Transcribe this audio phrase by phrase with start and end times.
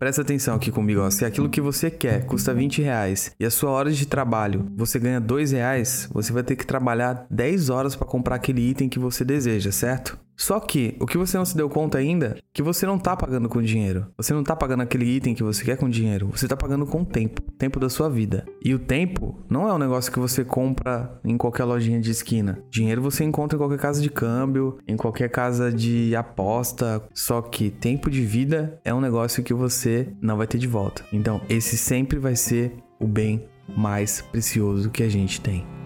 [0.00, 1.10] Presta atenção aqui comigo, ó.
[1.10, 4.98] Se aquilo que você quer custa 20 reais e a sua hora de trabalho você
[4.98, 8.98] ganha 2 reais, você vai ter que trabalhar 10 horas para comprar aquele item que
[8.98, 10.18] você deseja, certo?
[10.40, 13.14] Só que o que você não se deu conta ainda, é que você não tá
[13.14, 14.06] pagando com dinheiro.
[14.16, 16.30] Você não tá pagando aquele item que você quer com dinheiro.
[16.34, 18.46] Você tá pagando com tempo, tempo da sua vida.
[18.64, 22.58] E o tempo não é um negócio que você compra em qualquer lojinha de esquina.
[22.70, 27.02] Dinheiro você encontra em qualquer casa de câmbio, em qualquer casa de aposta.
[27.12, 31.04] Só que tempo de vida é um negócio que você não vai ter de volta.
[31.12, 33.44] Então, esse sempre vai ser o bem
[33.76, 35.79] mais precioso que a gente tem.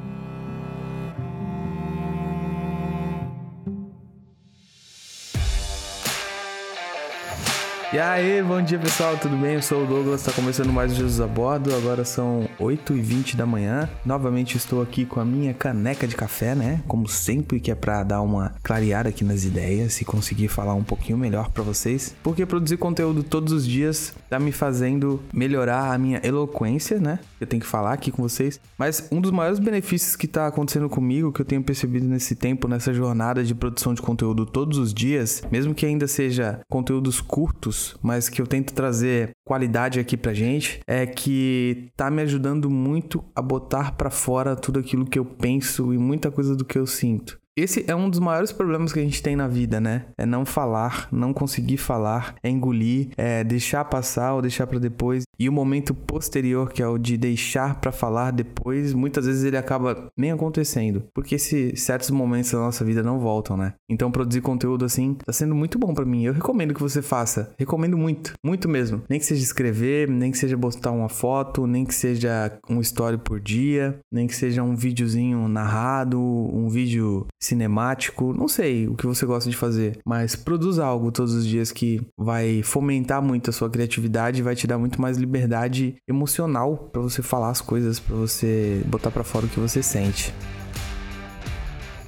[7.94, 9.54] E aí, bom dia pessoal, tudo bem?
[9.54, 11.72] Eu sou o Douglas, está começando mais o Jesus a Bordo.
[11.72, 13.88] Agora são 8h20 da manhã.
[14.04, 16.82] Novamente estou aqui com a minha caneca de café, né?
[16.88, 20.82] Como sempre, que é para dar uma clareada aqui nas ideias e conseguir falar um
[20.82, 22.16] pouquinho melhor para vocês.
[22.20, 27.20] Porque produzir conteúdo todos os dias tá me fazendo melhorar a minha eloquência, né?
[27.40, 28.58] Eu tenho que falar aqui com vocês.
[28.76, 32.66] Mas um dos maiores benefícios que tá acontecendo comigo, que eu tenho percebido nesse tempo,
[32.66, 37.83] nessa jornada de produção de conteúdo todos os dias, mesmo que ainda seja conteúdos curtos,
[38.02, 43.24] mas que eu tento trazer qualidade aqui pra gente, é que tá me ajudando muito
[43.34, 46.86] a botar para fora tudo aquilo que eu penso e muita coisa do que eu
[46.86, 47.38] sinto.
[47.56, 50.06] Esse é um dos maiores problemas que a gente tem na vida, né?
[50.18, 55.22] É não falar, não conseguir falar, é engolir, é deixar passar ou deixar para depois.
[55.38, 59.56] E o momento posterior, que é o de deixar para falar depois, muitas vezes ele
[59.56, 63.74] acaba nem acontecendo, porque esses certos momentos da nossa vida não voltam, né?
[63.88, 66.24] Então produzir conteúdo assim tá sendo muito bom para mim.
[66.24, 69.02] Eu recomendo que você faça, recomendo muito, muito mesmo.
[69.08, 73.18] Nem que seja escrever, nem que seja postar uma foto, nem que seja um story
[73.18, 79.06] por dia, nem que seja um videozinho narrado, um vídeo cinemático, não sei o que
[79.06, 83.52] você gosta de fazer, mas produza algo todos os dias que vai fomentar muito a
[83.52, 88.00] sua criatividade e vai te dar muito mais liberdade emocional para você falar as coisas,
[88.00, 90.32] para você botar para fora o que você sente.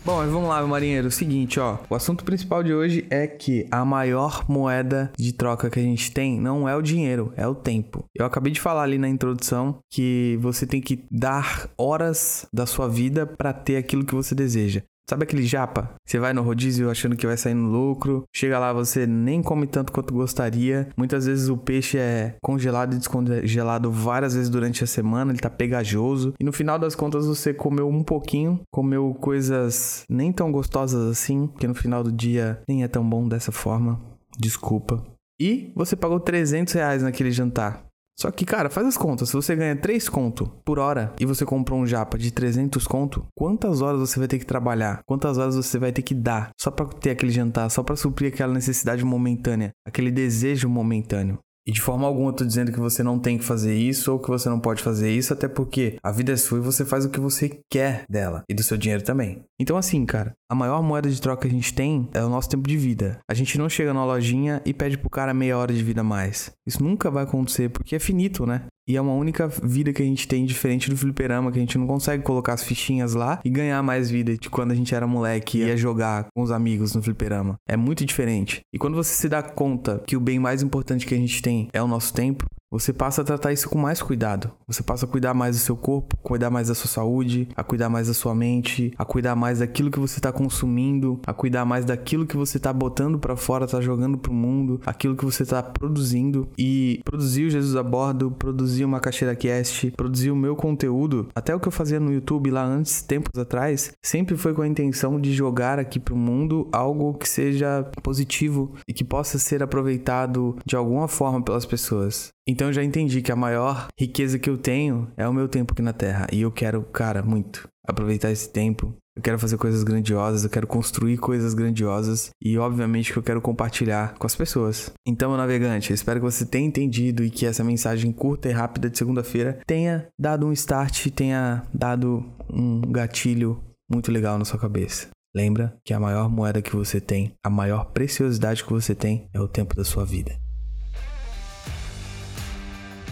[0.07, 1.09] Bom, mas vamos lá, marinheiro.
[1.09, 1.79] O seguinte, ó.
[1.91, 6.13] O assunto principal de hoje é que a maior moeda de troca que a gente
[6.13, 8.05] tem não é o dinheiro, é o tempo.
[8.15, 12.89] Eu acabei de falar ali na introdução que você tem que dar horas da sua
[12.89, 14.81] vida para ter aquilo que você deseja.
[15.09, 15.95] Sabe aquele japa?
[16.05, 19.67] Você vai no rodízio achando que vai sair no lucro, chega lá você nem come
[19.67, 20.89] tanto quanto gostaria.
[20.97, 25.49] Muitas vezes o peixe é congelado e descongelado várias vezes durante a semana, ele tá
[25.49, 26.35] pegajoso.
[26.41, 31.47] E no final das contas você comeu um pouquinho, comeu coisas nem tão gostosas assim,
[31.59, 34.01] que no final do dia nem é tão bom dessa forma.
[34.39, 35.05] Desculpa.
[35.41, 37.86] E você pagou 300 reais naquele jantar.
[38.19, 39.29] Só que, cara, faz as contas.
[39.29, 43.27] Se você ganha 3 conto por hora e você comprou um japa de 300 conto,
[43.35, 45.03] quantas horas você vai ter que trabalhar?
[45.07, 48.33] Quantas horas você vai ter que dar só para ter aquele jantar, só para suprir
[48.33, 51.39] aquela necessidade momentânea, aquele desejo momentâneo?
[51.67, 54.19] E de forma alguma eu tô dizendo que você não tem que fazer isso ou
[54.21, 57.05] que você não pode fazer isso, até porque a vida é sua e você faz
[57.05, 59.43] o que você quer dela e do seu dinheiro também.
[59.59, 62.49] Então assim, cara, a maior moeda de troca que a gente tem é o nosso
[62.49, 63.19] tempo de vida.
[63.29, 66.05] A gente não chega na lojinha e pede pro cara meia hora de vida a
[66.05, 66.53] mais.
[66.67, 68.67] Isso nunca vai acontecer porque é finito, né?
[68.89, 71.77] E é uma única vida que a gente tem diferente do fliperama, que a gente
[71.77, 75.09] não consegue colocar as fichinhas lá e ganhar mais vida de quando a gente era
[75.09, 77.57] moleque e ia jogar com os amigos no fliperama.
[77.69, 78.61] É muito diferente.
[78.73, 81.69] E quando você se dá conta que o bem mais importante que a gente tem
[81.73, 82.47] é o nosso tempo,
[82.79, 84.51] você passa a tratar isso com mais cuidado.
[84.67, 87.89] Você passa a cuidar mais do seu corpo, cuidar mais da sua saúde, a cuidar
[87.89, 91.87] mais da sua mente, a cuidar mais daquilo que você está consumindo, a cuidar mais
[91.87, 95.63] daquilo que você está botando para fora, está jogando pro mundo, aquilo que você está
[95.63, 101.29] produzindo e produzir o Jesus a bordo, produzir uma caixeira cast, produzir o meu conteúdo,
[101.35, 104.69] até o que eu fazia no YouTube lá antes, tempos atrás, sempre foi com a
[104.69, 110.57] intenção de jogar aqui pro mundo algo que seja positivo e que possa ser aproveitado
[110.67, 112.36] de alguma forma pelas pessoas.
[112.49, 115.73] Então eu já entendi que a maior riqueza que eu tenho é o meu tempo
[115.73, 116.27] aqui na Terra.
[116.33, 118.95] E eu quero, cara, muito aproveitar esse tempo.
[119.17, 123.41] Eu quero fazer coisas grandiosas, eu quero construir coisas grandiosas e, obviamente, que eu quero
[123.41, 124.93] compartilhar com as pessoas.
[125.07, 128.91] Então, meu navegante, espero que você tenha entendido e que essa mensagem curta e rápida
[128.91, 133.59] de segunda-feira tenha dado um start, tenha dado um gatilho
[133.91, 135.09] muito legal na sua cabeça.
[135.35, 139.41] Lembra que a maior moeda que você tem, a maior preciosidade que você tem é
[139.41, 140.46] o tempo da sua vida.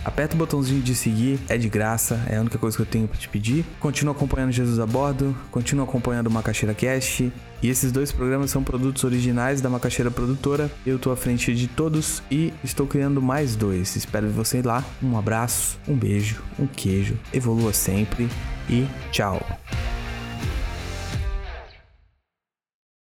[0.04, 3.08] Aperta o botãozinho de seguir, é de graça, é a única coisa que eu tenho
[3.08, 3.64] para te pedir.
[3.80, 7.32] Continua acompanhando Jesus a Bordo, continua acompanhando o Macaxeira Cast.
[7.62, 10.70] E esses dois programas são produtos originais da Macaxeira Produtora.
[10.84, 13.96] Eu tô à frente de todos e estou criando mais dois.
[13.96, 14.84] Espero você lá.
[15.02, 17.16] Um abraço, um beijo, um queijo.
[17.32, 18.28] Evolua sempre
[18.68, 19.40] e tchau.